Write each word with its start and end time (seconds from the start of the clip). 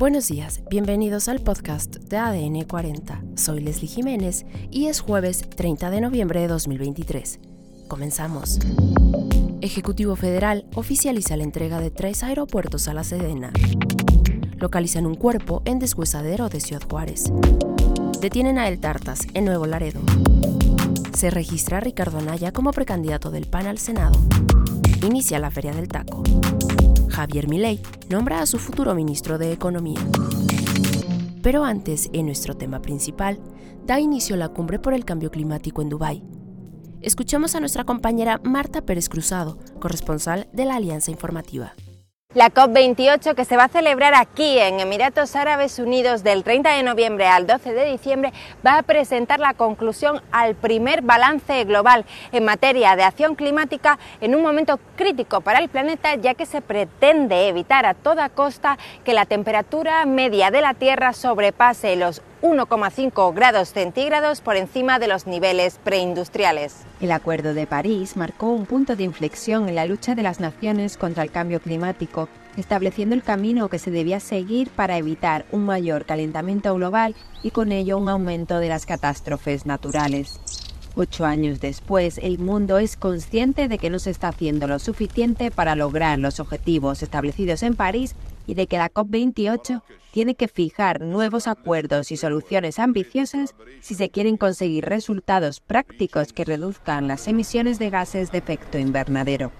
Buenos 0.00 0.28
días, 0.28 0.62
bienvenidos 0.70 1.28
al 1.28 1.40
podcast 1.40 1.96
de 1.96 2.16
ADN 2.16 2.64
40. 2.64 3.22
Soy 3.34 3.60
Leslie 3.60 3.86
Jiménez 3.86 4.46
y 4.70 4.86
es 4.86 5.00
jueves 5.00 5.44
30 5.50 5.90
de 5.90 6.00
noviembre 6.00 6.40
de 6.40 6.48
2023. 6.48 7.38
Comenzamos. 7.86 8.58
Ejecutivo 9.60 10.16
Federal 10.16 10.64
oficializa 10.74 11.36
la 11.36 11.42
entrega 11.42 11.80
de 11.80 11.90
tres 11.90 12.22
aeropuertos 12.22 12.88
a 12.88 12.94
la 12.94 13.04
Sedena. 13.04 13.52
Localizan 14.56 15.04
un 15.04 15.16
cuerpo 15.16 15.60
en 15.66 15.78
deshuesadero 15.78 16.48
de 16.48 16.60
Ciudad 16.60 16.82
Juárez. 16.88 17.30
Detienen 18.22 18.56
a 18.56 18.68
El 18.68 18.80
Tartas 18.80 19.26
en 19.34 19.44
Nuevo 19.44 19.66
Laredo. 19.66 20.00
Se 21.12 21.28
registra 21.28 21.76
a 21.76 21.80
Ricardo 21.80 22.20
Anaya 22.20 22.52
como 22.52 22.72
precandidato 22.72 23.30
del 23.30 23.44
PAN 23.44 23.66
al 23.66 23.76
Senado. 23.76 24.18
Inicia 25.06 25.38
la 25.38 25.50
Feria 25.50 25.74
del 25.74 25.88
Taco. 25.88 26.22
Javier 27.20 27.48
Milei 27.48 27.82
nombra 28.08 28.40
a 28.40 28.46
su 28.46 28.58
futuro 28.58 28.94
ministro 28.94 29.36
de 29.36 29.52
Economía. 29.52 30.00
Pero 31.42 31.64
antes, 31.64 32.08
en 32.14 32.24
nuestro 32.24 32.56
tema 32.56 32.80
principal, 32.80 33.38
da 33.84 34.00
inicio 34.00 34.36
la 34.36 34.48
cumbre 34.48 34.78
por 34.78 34.94
el 34.94 35.04
cambio 35.04 35.30
climático 35.30 35.82
en 35.82 35.90
Dubái. 35.90 36.22
Escuchemos 37.02 37.54
a 37.54 37.60
nuestra 37.60 37.84
compañera 37.84 38.40
Marta 38.42 38.86
Pérez 38.86 39.10
Cruzado, 39.10 39.58
corresponsal 39.80 40.48
de 40.54 40.64
la 40.64 40.76
Alianza 40.76 41.10
Informativa. 41.10 41.74
La 42.32 42.50
COP28 42.50 43.34
que 43.34 43.44
se 43.44 43.56
va 43.56 43.64
a 43.64 43.68
celebrar 43.68 44.14
aquí 44.14 44.56
en 44.60 44.78
Emiratos 44.78 45.34
Árabes 45.34 45.80
Unidos 45.80 46.22
del 46.22 46.44
30 46.44 46.76
de 46.76 46.84
noviembre 46.84 47.26
al 47.26 47.48
12 47.48 47.72
de 47.72 47.90
diciembre 47.90 48.32
va 48.64 48.78
a 48.78 48.82
presentar 48.84 49.40
la 49.40 49.54
conclusión 49.54 50.22
al 50.30 50.54
primer 50.54 51.02
balance 51.02 51.64
global 51.64 52.04
en 52.30 52.44
materia 52.44 52.94
de 52.94 53.02
acción 53.02 53.34
climática 53.34 53.98
en 54.20 54.36
un 54.36 54.42
momento 54.42 54.78
crítico 54.94 55.40
para 55.40 55.58
el 55.58 55.68
planeta 55.68 56.14
ya 56.14 56.34
que 56.34 56.46
se 56.46 56.60
pretende 56.60 57.48
evitar 57.48 57.84
a 57.84 57.94
toda 57.94 58.28
costa 58.28 58.78
que 59.04 59.12
la 59.12 59.26
temperatura 59.26 60.06
media 60.06 60.52
de 60.52 60.60
la 60.60 60.74
Tierra 60.74 61.12
sobrepase 61.12 61.96
los 61.96 62.22
1,5 62.42 63.34
grados 63.34 63.68
centígrados 63.68 64.40
por 64.40 64.56
encima 64.56 64.98
de 64.98 65.08
los 65.08 65.26
niveles 65.26 65.78
preindustriales. 65.84 66.74
El 67.00 67.12
Acuerdo 67.12 67.52
de 67.52 67.66
París 67.66 68.16
marcó 68.16 68.50
un 68.50 68.64
punto 68.64 68.96
de 68.96 69.04
inflexión 69.04 69.68
en 69.68 69.74
la 69.74 69.84
lucha 69.84 70.14
de 70.14 70.22
las 70.22 70.40
naciones 70.40 70.96
contra 70.96 71.22
el 71.22 71.30
cambio 71.30 71.60
climático, 71.60 72.28
estableciendo 72.56 73.14
el 73.14 73.22
camino 73.22 73.68
que 73.68 73.78
se 73.78 73.90
debía 73.90 74.20
seguir 74.20 74.70
para 74.70 74.96
evitar 74.96 75.44
un 75.52 75.66
mayor 75.66 76.06
calentamiento 76.06 76.74
global 76.74 77.14
y 77.42 77.50
con 77.50 77.72
ello 77.72 77.98
un 77.98 78.08
aumento 78.08 78.58
de 78.58 78.68
las 78.68 78.86
catástrofes 78.86 79.66
naturales. 79.66 80.40
Ocho 80.96 81.24
años 81.24 81.60
después, 81.60 82.18
el 82.18 82.38
mundo 82.38 82.78
es 82.78 82.96
consciente 82.96 83.68
de 83.68 83.78
que 83.78 83.90
no 83.90 83.98
se 83.98 84.10
está 84.10 84.28
haciendo 84.28 84.66
lo 84.66 84.78
suficiente 84.78 85.50
para 85.50 85.76
lograr 85.76 86.18
los 86.18 86.40
objetivos 86.40 87.02
establecidos 87.02 87.62
en 87.62 87.76
París 87.76 88.16
y 88.50 88.54
de 88.54 88.66
que 88.66 88.78
la 88.78 88.90
COP28 88.90 89.80
tiene 90.10 90.34
que 90.34 90.48
fijar 90.48 91.02
nuevos 91.02 91.46
acuerdos 91.46 92.10
y 92.10 92.16
soluciones 92.16 92.80
ambiciosas 92.80 93.54
si 93.80 93.94
se 93.94 94.10
quieren 94.10 94.36
conseguir 94.36 94.86
resultados 94.86 95.60
prácticos 95.60 96.32
que 96.32 96.44
reduzcan 96.44 97.06
las 97.06 97.28
emisiones 97.28 97.78
de 97.78 97.90
gases 97.90 98.32
de 98.32 98.38
efecto 98.38 98.76
invernadero. 98.76 99.52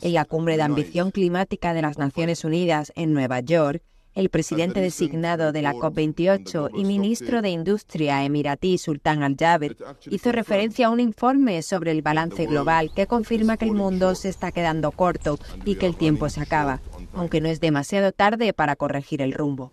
En 0.00 0.14
la 0.14 0.24
cumbre 0.24 0.56
de 0.56 0.62
ambición 0.62 1.10
climática 1.10 1.74
de 1.74 1.82
las 1.82 1.98
Naciones 1.98 2.44
Unidas 2.44 2.92
en 2.94 3.14
Nueva 3.14 3.40
York, 3.40 3.82
el 4.14 4.30
presidente 4.30 4.80
designado 4.80 5.50
de 5.50 5.62
la 5.62 5.74
COP28 5.74 6.70
y 6.72 6.84
ministro 6.84 7.42
de 7.42 7.50
Industria 7.50 8.24
emiratí 8.24 8.78
Sultan 8.78 9.24
Al-Jaber 9.24 9.76
hizo 10.08 10.30
referencia 10.30 10.86
a 10.86 10.90
un 10.90 11.00
informe 11.00 11.60
sobre 11.62 11.90
el 11.90 12.02
balance 12.02 12.46
global 12.46 12.92
que 12.94 13.08
confirma 13.08 13.56
que 13.56 13.64
el 13.64 13.72
mundo 13.72 14.14
se 14.14 14.28
está 14.28 14.52
quedando 14.52 14.92
corto 14.92 15.36
y 15.64 15.74
que 15.74 15.86
el 15.86 15.96
tiempo 15.96 16.28
se 16.28 16.40
acaba 16.40 16.80
aunque 17.16 17.40
no 17.40 17.48
es 17.48 17.60
demasiado 17.60 18.12
tarde 18.12 18.52
para 18.52 18.76
corregir 18.76 19.22
el 19.22 19.32
rumbo. 19.32 19.72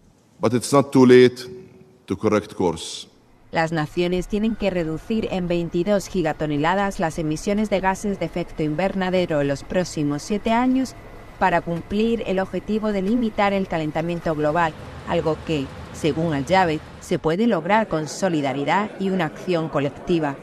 Las 3.52 3.72
naciones 3.72 4.28
tienen 4.28 4.56
que 4.56 4.72
reducir 4.72 5.28
en 5.32 5.48
22 5.48 6.08
gigatoneladas 6.08 7.00
las 7.00 7.20
emisiones 7.20 7.70
de 7.70 7.82
gases 7.82 8.20
de 8.20 8.26
efecto 8.26 8.64
invernadero 8.64 9.42
en 9.42 9.48
los 9.48 9.64
próximos 9.64 10.24
siete 10.24 10.52
años 10.52 10.96
para 11.38 11.62
cumplir 11.62 12.24
el 12.26 12.40
objetivo 12.40 12.92
de 12.92 13.04
limitar 13.04 13.54
el 13.54 13.68
calentamiento 13.68 14.34
global, 14.34 14.74
algo 15.08 15.38
que, 15.46 15.68
según 15.94 16.34
Al-Jaber, 16.34 16.80
se 17.02 17.20
puede 17.20 17.46
lograr 17.46 17.88
con 17.88 18.08
solidaridad 18.08 18.90
y 19.00 19.10
una 19.10 19.26
acción 19.26 19.70
colectiva. 19.70 20.36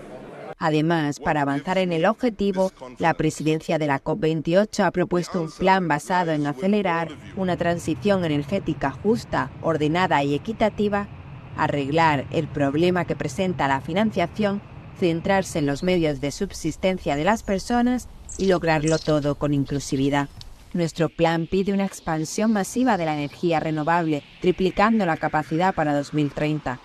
Además, 0.63 1.21
para 1.21 1.41
avanzar 1.41 1.79
en 1.79 1.91
el 1.91 2.05
objetivo, 2.05 2.71
la 2.99 3.15
presidencia 3.15 3.79
de 3.79 3.87
la 3.87 4.05
COP28 4.05 4.85
ha 4.85 4.91
propuesto 4.91 5.41
un 5.41 5.51
plan 5.51 5.89
basado 5.89 6.33
en 6.33 6.47
acelerar 6.47 7.09
una 7.37 7.57
transición 7.57 8.27
energética 8.27 8.91
justa, 8.91 9.51
ordenada 9.63 10.23
y 10.23 10.35
equitativa, 10.35 11.09
arreglar 11.57 12.27
el 12.31 12.47
problema 12.47 13.07
que 13.07 13.17
presenta 13.17 13.69
la 13.69 13.81
financiación, 13.81 14.61
centrarse 14.99 15.61
en 15.61 15.67
los 15.67 15.83
medios 15.83 16.21
de 16.21 16.31
subsistencia 16.31 17.17
de 17.17 17.25
las 17.25 17.43
personas 17.43 18.11
y 18.37 18.47
lograrlo 18.47 18.99
todo 18.99 19.37
con 19.37 19.55
inclusividad. 19.55 20.29
Nuestro 20.75 21.09
plan 21.09 21.49
pide 21.51 21.73
una 21.73 21.87
expansión 21.87 22.53
masiva 22.53 22.99
de 22.99 23.07
la 23.07 23.15
energía 23.15 23.61
renovable, 23.61 24.23
triplicando 24.43 25.07
la 25.07 25.17
capacidad 25.17 25.75
para 25.75 25.95
2030 25.95 26.81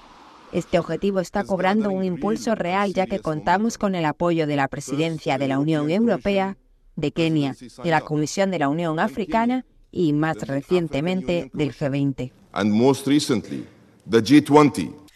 este 0.56 0.80
objetivo 0.80 1.20
está 1.20 1.44
cobrando 1.44 1.92
un 1.92 2.06
impulso 2.06 2.56
real 2.56 2.94
ya 2.94 3.08
que 3.08 3.20
contamos 3.20 3.78
con 3.78 3.94
el 3.94 4.06
apoyo 4.06 4.48
de 4.48 4.56
la 4.56 4.70
Presidencia 4.70 5.38
de 5.38 5.50
la 5.50 5.60
Unión 5.60 5.92
Europea, 5.92 6.56
de 6.96 7.12
Kenia, 7.12 7.58
de 7.84 7.90
la 7.90 8.00
Comisión 8.00 8.52
de 8.52 8.60
la 8.60 8.70
Unión 8.70 9.00
Africana 9.00 9.66
y 9.92 10.14
más 10.14 10.38
recientemente 10.48 11.52
del 11.54 11.74
G20. 11.74 12.32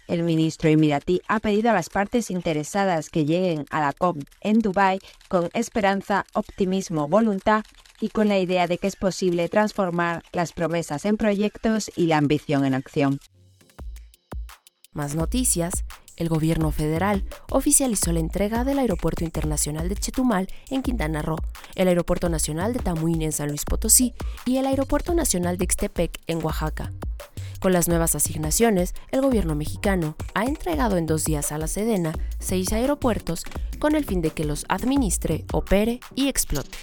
El 0.10 0.24
ministro 0.24 0.70
emiratí 0.70 1.22
ha 1.30 1.40
pedido 1.40 1.70
a 1.70 1.74
las 1.74 1.90
partes 1.90 2.30
interesadas 2.32 3.10
que 3.10 3.24
lleguen 3.24 3.66
a 3.70 3.80
la 3.80 3.94
COP 3.94 4.18
en 4.42 4.60
Dubái 4.60 5.00
con 5.30 5.50
esperanza, 5.54 6.26
optimismo, 6.34 7.08
voluntad 7.08 7.64
y 8.02 8.10
con 8.10 8.28
la 8.28 8.40
idea 8.40 8.68
de 8.68 8.78
que 8.78 8.88
es 8.88 8.98
posible 8.98 9.48
transformar 9.48 10.22
las 10.34 10.52
promesas 10.52 11.06
en 11.06 11.16
proyectos 11.16 11.90
y 11.96 12.08
la 12.08 12.18
ambición 12.18 12.66
en 12.66 12.74
acción. 12.74 13.20
Más 14.92 15.14
noticias, 15.14 15.86
el 16.18 16.30
gobierno 16.30 16.72
federal 16.72 17.24
oficializó 17.52 18.12
la 18.12 18.22
entrega 18.22 18.64
del 18.64 18.80
Aeropuerto 18.80 19.24
Internacional 19.24 19.88
de 19.88 19.96
Chetumal 19.96 20.48
en 20.72 20.82
Quintana 20.82 21.22
Roo, 21.22 21.38
el 21.76 21.90
Aeropuerto 21.90 22.28
Nacional 22.28 22.74
de 22.74 22.80
Tamuín 22.80 23.22
en 23.22 23.32
San 23.32 23.50
Luis 23.50 23.66
Potosí 23.66 24.16
y 24.48 24.58
el 24.58 24.66
Aeropuerto 24.66 25.14
Nacional 25.14 25.60
de 25.60 25.66
Ixtepec 25.66 26.20
en 26.26 26.44
Oaxaca. 26.44 26.92
Con 27.60 27.72
las 27.72 27.88
nuevas 27.88 28.16
asignaciones, 28.16 28.96
el 29.12 29.22
gobierno 29.22 29.54
mexicano 29.54 30.16
ha 30.34 30.46
entregado 30.46 30.98
en 30.98 31.06
dos 31.06 31.24
días 31.24 31.52
a 31.52 31.60
la 31.60 31.68
Sedena 31.68 32.14
seis 32.40 32.74
aeropuertos 32.74 33.44
con 33.78 33.94
el 33.94 34.06
fin 34.06 34.24
de 34.24 34.32
que 34.32 34.44
los 34.44 34.66
administre, 34.70 35.46
opere 35.54 36.00
y 36.16 36.30
explote. 36.30 36.76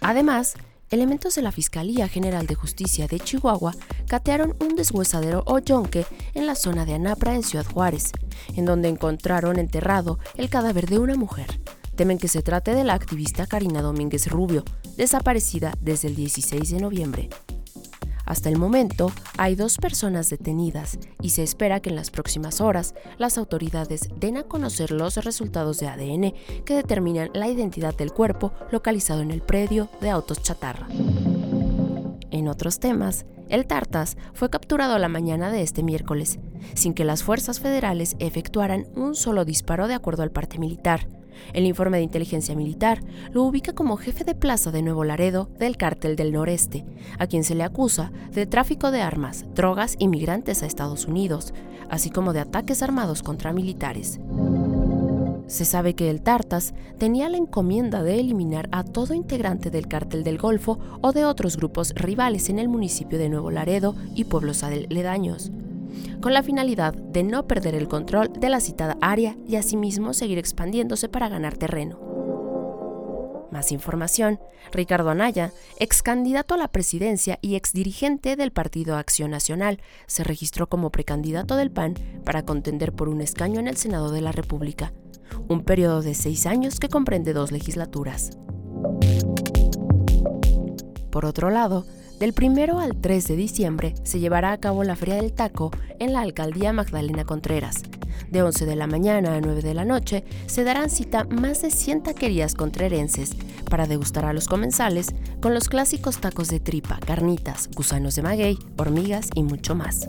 Además, 0.00 0.54
elementos 0.90 1.34
de 1.34 1.42
la 1.42 1.52
Fiscalía 1.52 2.08
General 2.08 2.46
de 2.46 2.54
Justicia 2.54 3.08
de 3.08 3.18
Chihuahua 3.18 3.74
catearon 4.06 4.54
un 4.60 4.76
deshuesadero 4.76 5.42
o 5.46 5.58
yonque 5.58 6.06
en 6.34 6.46
la 6.46 6.54
zona 6.54 6.84
de 6.84 6.94
Anapra 6.94 7.34
en 7.34 7.42
Ciudad 7.42 7.66
Juárez, 7.66 8.12
en 8.54 8.64
donde 8.64 8.88
encontraron 8.88 9.58
enterrado 9.58 10.18
el 10.36 10.48
cadáver 10.48 10.86
de 10.88 10.98
una 10.98 11.16
mujer. 11.16 11.60
Temen 11.96 12.18
que 12.18 12.28
se 12.28 12.42
trate 12.42 12.74
de 12.74 12.84
la 12.84 12.94
activista 12.94 13.46
Karina 13.46 13.82
Domínguez 13.82 14.28
Rubio, 14.28 14.64
desaparecida 14.96 15.72
desde 15.80 16.08
el 16.08 16.14
16 16.14 16.70
de 16.70 16.80
noviembre. 16.80 17.30
Hasta 18.26 18.48
el 18.48 18.58
momento, 18.58 19.12
hay 19.38 19.54
dos 19.54 19.78
personas 19.78 20.28
detenidas 20.28 20.98
y 21.22 21.30
se 21.30 21.44
espera 21.44 21.80
que 21.80 21.90
en 21.90 21.96
las 21.96 22.10
próximas 22.10 22.60
horas 22.60 22.94
las 23.18 23.38
autoridades 23.38 24.08
den 24.18 24.36
a 24.36 24.42
conocer 24.42 24.90
los 24.90 25.16
resultados 25.24 25.78
de 25.78 25.86
ADN 25.86 26.34
que 26.64 26.74
determinan 26.74 27.30
la 27.34 27.48
identidad 27.48 27.94
del 27.96 28.12
cuerpo 28.12 28.52
localizado 28.72 29.22
en 29.22 29.30
el 29.30 29.42
predio 29.42 29.88
de 30.00 30.10
autos 30.10 30.42
chatarra. 30.42 30.88
En 32.36 32.48
otros 32.48 32.80
temas, 32.80 33.24
el 33.48 33.66
Tartas 33.66 34.18
fue 34.34 34.50
capturado 34.50 34.98
la 34.98 35.08
mañana 35.08 35.50
de 35.50 35.62
este 35.62 35.82
miércoles, 35.82 36.38
sin 36.74 36.92
que 36.92 37.06
las 37.06 37.22
fuerzas 37.22 37.60
federales 37.60 38.14
efectuaran 38.18 38.86
un 38.94 39.14
solo 39.14 39.46
disparo 39.46 39.88
de 39.88 39.94
acuerdo 39.94 40.22
al 40.22 40.30
parte 40.30 40.58
militar. 40.58 41.08
El 41.54 41.64
informe 41.64 41.96
de 41.96 42.02
inteligencia 42.02 42.54
militar 42.54 43.00
lo 43.32 43.42
ubica 43.42 43.72
como 43.72 43.96
jefe 43.96 44.24
de 44.24 44.34
plaza 44.34 44.70
de 44.70 44.82
Nuevo 44.82 45.02
Laredo 45.02 45.48
del 45.58 45.78
Cártel 45.78 46.14
del 46.14 46.30
Noreste, 46.30 46.84
a 47.18 47.26
quien 47.26 47.42
se 47.42 47.54
le 47.54 47.64
acusa 47.64 48.12
de 48.32 48.44
tráfico 48.44 48.90
de 48.90 49.00
armas, 49.00 49.46
drogas 49.54 49.96
y 49.98 50.06
migrantes 50.06 50.62
a 50.62 50.66
Estados 50.66 51.06
Unidos, 51.06 51.54
así 51.88 52.10
como 52.10 52.34
de 52.34 52.40
ataques 52.40 52.82
armados 52.82 53.22
contra 53.22 53.54
militares. 53.54 54.20
Se 55.46 55.64
sabe 55.64 55.94
que 55.94 56.10
el 56.10 56.22
Tartas 56.22 56.74
tenía 56.98 57.28
la 57.28 57.36
encomienda 57.36 58.02
de 58.02 58.18
eliminar 58.18 58.68
a 58.72 58.82
todo 58.82 59.14
integrante 59.14 59.70
del 59.70 59.88
Cártel 59.88 60.24
del 60.24 60.38
Golfo 60.38 60.78
o 61.02 61.12
de 61.12 61.24
otros 61.24 61.56
grupos 61.56 61.92
rivales 61.94 62.48
en 62.48 62.58
el 62.58 62.68
municipio 62.68 63.18
de 63.18 63.28
Nuevo 63.28 63.50
Laredo 63.50 63.94
y 64.14 64.24
pueblos 64.24 64.62
aledaños 64.62 65.52
con 66.20 66.32
la 66.32 66.42
finalidad 66.42 66.94
de 66.94 67.22
no 67.22 67.46
perder 67.46 67.74
el 67.74 67.88
control 67.88 68.32
de 68.32 68.48
la 68.48 68.60
citada 68.60 68.96
área 69.00 69.36
y 69.46 69.56
asimismo 69.56 70.12
seguir 70.12 70.38
expandiéndose 70.38 71.08
para 71.08 71.28
ganar 71.28 71.56
terreno. 71.56 72.00
Más 73.50 73.72
información. 73.72 74.40
Ricardo 74.72 75.08
Anaya, 75.10 75.52
ex 75.78 76.02
candidato 76.02 76.54
a 76.54 76.58
la 76.58 76.68
presidencia 76.68 77.38
y 77.40 77.54
ex 77.54 77.72
dirigente 77.72 78.36
del 78.36 78.50
Partido 78.50 78.96
Acción 78.96 79.30
Nacional, 79.30 79.80
se 80.06 80.24
registró 80.24 80.68
como 80.68 80.90
precandidato 80.90 81.56
del 81.56 81.70
PAN 81.70 81.94
para 82.24 82.44
contender 82.44 82.92
por 82.92 83.08
un 83.08 83.20
escaño 83.20 83.60
en 83.60 83.68
el 83.68 83.76
Senado 83.76 84.10
de 84.10 84.20
la 84.20 84.32
República, 84.32 84.92
un 85.48 85.62
periodo 85.62 86.02
de 86.02 86.14
seis 86.14 86.46
años 86.46 86.80
que 86.80 86.88
comprende 86.88 87.32
dos 87.32 87.52
legislaturas. 87.52 88.30
Por 91.10 91.24
otro 91.24 91.50
lado, 91.50 91.86
del 92.18 92.34
1 92.38 92.80
al 92.80 92.96
3 93.00 93.28
de 93.28 93.36
diciembre 93.36 93.94
se 94.02 94.20
llevará 94.20 94.52
a 94.52 94.58
cabo 94.58 94.84
la 94.84 94.96
Feria 94.96 95.16
del 95.16 95.32
Taco 95.32 95.70
en 95.98 96.12
la 96.12 96.20
Alcaldía 96.20 96.72
Magdalena 96.72 97.24
Contreras. 97.24 97.82
De 98.30 98.42
11 98.42 98.66
de 98.66 98.76
la 98.76 98.86
mañana 98.86 99.34
a 99.34 99.40
9 99.40 99.62
de 99.62 99.74
la 99.74 99.84
noche 99.84 100.24
se 100.46 100.64
darán 100.64 100.90
cita 100.90 101.24
más 101.24 101.62
de 101.62 101.70
100 101.70 102.02
taquerías 102.02 102.54
contrerenses 102.54 103.36
para 103.68 103.86
degustar 103.86 104.24
a 104.24 104.32
los 104.32 104.48
comensales 104.48 105.14
con 105.40 105.54
los 105.54 105.68
clásicos 105.68 106.18
tacos 106.18 106.48
de 106.48 106.60
tripa, 106.60 106.98
carnitas, 107.06 107.68
gusanos 107.74 108.14
de 108.14 108.22
maguey, 108.22 108.58
hormigas 108.76 109.28
y 109.34 109.42
mucho 109.42 109.74
más. 109.74 110.08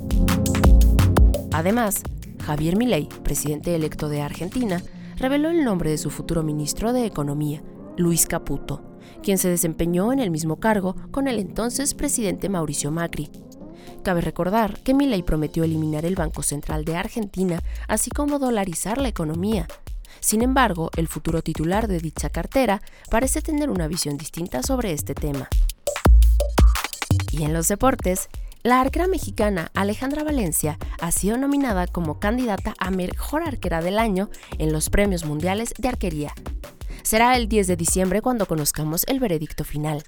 Además, 1.52 2.04
Javier 2.46 2.78
Milei, 2.78 3.10
presidente 3.24 3.76
electo 3.76 4.10
de 4.10 4.22
Argentina, 4.22 4.82
reveló 5.18 5.50
el 5.50 5.64
nombre 5.64 5.90
de 5.90 5.98
su 5.98 6.10
futuro 6.10 6.44
ministro 6.44 6.94
de 6.94 7.06
Economía, 7.06 7.64
Luis 7.98 8.28
Caputo, 8.28 8.82
quien 9.24 9.38
se 9.38 9.50
desempeñó 9.50 10.14
en 10.14 10.20
el 10.20 10.32
mismo 10.32 10.60
cargo 10.60 10.96
con 11.12 11.28
el 11.28 11.40
entonces 11.40 11.94
presidente 11.94 12.50
Mauricio 12.50 12.92
Macri. 12.92 13.30
Cabe 14.04 14.22
recordar 14.22 14.80
que 14.84 14.94
Milei 14.94 15.24
prometió 15.24 15.64
eliminar 15.64 16.06
el 16.06 16.16
Banco 16.16 16.44
Central 16.44 16.86
de 16.86 16.96
Argentina, 16.96 17.62
así 17.88 18.10
como 18.10 18.40
dolarizar 18.40 19.00
la 19.00 19.08
economía. 19.08 19.68
Sin 20.20 20.42
embargo, 20.42 20.90
el 20.96 21.08
futuro 21.08 21.42
titular 21.42 21.88
de 21.88 22.00
dicha 22.00 22.30
cartera 22.30 22.82
parece 23.10 23.42
tener 23.42 23.70
una 23.70 23.88
visión 23.88 24.18
distinta 24.18 24.64
sobre 24.64 24.94
este 24.94 25.14
tema. 25.14 25.50
Y 27.32 27.44
en 27.44 27.54
los 27.54 27.68
deportes, 27.68 28.30
la 28.68 28.82
arquera 28.82 29.08
mexicana 29.08 29.72
Alejandra 29.76 30.26
Valencia 30.26 30.78
ha 31.00 31.14
sido 31.14 31.38
nominada 31.38 31.88
como 31.88 32.20
candidata 32.20 32.74
a 32.80 32.92
Mejor 32.92 33.44
Arquera 33.44 33.82
del 33.82 33.98
Año 33.98 34.30
en 34.58 34.74
los 34.74 34.90
Premios 34.90 35.24
Mundiales 35.24 35.74
de 35.78 35.88
Arquería. 35.88 36.34
Será 37.02 37.38
el 37.38 37.48
10 37.48 37.68
de 37.68 37.78
diciembre 37.78 38.22
cuando 38.22 38.46
conozcamos 38.46 39.06
el 39.08 39.22
veredicto 39.22 39.64
final. 39.64 40.04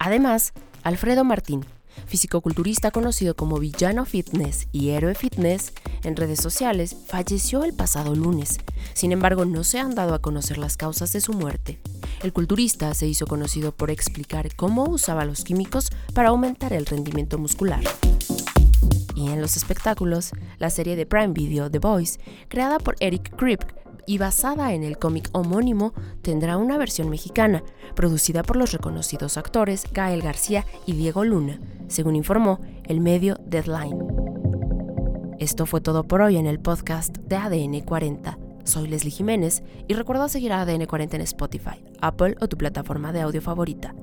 Además, 0.00 0.52
Alfredo 0.82 1.22
Martín, 1.22 1.64
fisicoculturista 2.06 2.90
conocido 2.90 3.34
como 3.34 3.58
Villano 3.58 4.04
Fitness 4.04 4.68
y 4.72 4.90
Héroe 4.90 5.14
Fitness 5.14 5.72
en 6.02 6.16
redes 6.16 6.40
sociales, 6.40 6.96
falleció 7.06 7.64
el 7.64 7.74
pasado 7.74 8.14
lunes. 8.14 8.58
Sin 8.94 9.12
embargo, 9.12 9.44
no 9.44 9.64
se 9.64 9.78
han 9.78 9.94
dado 9.94 10.14
a 10.14 10.20
conocer 10.20 10.58
las 10.58 10.76
causas 10.76 11.12
de 11.12 11.20
su 11.20 11.32
muerte. 11.32 11.80
El 12.22 12.32
culturista 12.32 12.92
se 12.94 13.06
hizo 13.06 13.26
conocido 13.26 13.72
por 13.72 13.90
explicar 13.90 14.54
cómo 14.54 14.84
usaba 14.84 15.24
los 15.24 15.44
químicos 15.44 15.90
para 16.14 16.28
aumentar 16.28 16.72
el 16.72 16.86
rendimiento 16.86 17.38
muscular. 17.38 17.82
Y 19.14 19.28
en 19.28 19.40
los 19.40 19.56
espectáculos, 19.56 20.30
la 20.58 20.70
serie 20.70 20.96
de 20.96 21.06
Prime 21.06 21.34
Video 21.34 21.70
The 21.70 21.78
Voice, 21.78 22.18
creada 22.48 22.78
por 22.78 22.96
Eric 23.00 23.34
Kripke, 23.36 23.79
y 24.10 24.18
basada 24.18 24.74
en 24.74 24.82
el 24.82 24.98
cómic 24.98 25.28
homónimo, 25.30 25.94
tendrá 26.20 26.56
una 26.56 26.76
versión 26.78 27.08
mexicana, 27.10 27.62
producida 27.94 28.42
por 28.42 28.56
los 28.56 28.72
reconocidos 28.72 29.36
actores 29.36 29.84
Gael 29.92 30.20
García 30.20 30.66
y 30.84 30.94
Diego 30.94 31.22
Luna, 31.22 31.60
según 31.86 32.16
informó 32.16 32.58
el 32.82 33.00
medio 33.00 33.36
Deadline. 33.46 33.96
Esto 35.38 35.64
fue 35.64 35.80
todo 35.80 36.02
por 36.08 36.22
hoy 36.22 36.38
en 36.38 36.46
el 36.46 36.58
podcast 36.58 37.18
de 37.18 37.36
ADN 37.36 37.82
40. 37.82 38.36
Soy 38.64 38.88
Leslie 38.88 39.12
Jiménez 39.12 39.62
y 39.86 39.94
recuerda 39.94 40.28
seguir 40.28 40.54
a 40.54 40.62
ADN 40.62 40.86
40 40.86 41.14
en 41.14 41.22
Spotify, 41.22 41.80
Apple 42.00 42.34
o 42.40 42.48
tu 42.48 42.56
plataforma 42.56 43.12
de 43.12 43.20
audio 43.20 43.40
favorita. 43.40 43.94